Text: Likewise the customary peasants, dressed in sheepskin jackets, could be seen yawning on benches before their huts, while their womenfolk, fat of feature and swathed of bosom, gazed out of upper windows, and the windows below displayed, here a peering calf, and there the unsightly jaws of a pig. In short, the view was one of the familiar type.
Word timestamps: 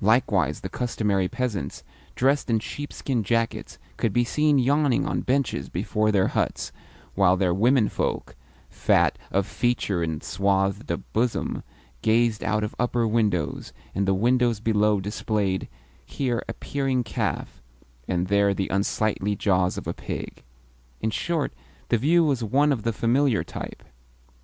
Likewise 0.00 0.62
the 0.62 0.68
customary 0.68 1.28
peasants, 1.28 1.84
dressed 2.16 2.50
in 2.50 2.58
sheepskin 2.58 3.22
jackets, 3.22 3.78
could 3.96 4.12
be 4.12 4.24
seen 4.24 4.58
yawning 4.58 5.06
on 5.06 5.20
benches 5.20 5.68
before 5.68 6.10
their 6.10 6.26
huts, 6.26 6.72
while 7.14 7.36
their 7.36 7.54
womenfolk, 7.54 8.34
fat 8.68 9.16
of 9.30 9.46
feature 9.46 10.02
and 10.02 10.24
swathed 10.24 10.90
of 10.90 11.12
bosom, 11.12 11.62
gazed 12.02 12.42
out 12.42 12.64
of 12.64 12.74
upper 12.76 13.06
windows, 13.06 13.72
and 13.94 14.04
the 14.08 14.14
windows 14.14 14.58
below 14.58 14.98
displayed, 14.98 15.68
here 16.04 16.42
a 16.48 16.54
peering 16.54 17.04
calf, 17.04 17.62
and 18.08 18.26
there 18.26 18.52
the 18.52 18.66
unsightly 18.70 19.36
jaws 19.36 19.78
of 19.78 19.86
a 19.86 19.94
pig. 19.94 20.42
In 21.00 21.10
short, 21.10 21.52
the 21.88 21.98
view 21.98 22.24
was 22.24 22.42
one 22.42 22.72
of 22.72 22.82
the 22.82 22.92
familiar 22.92 23.44
type. 23.44 23.84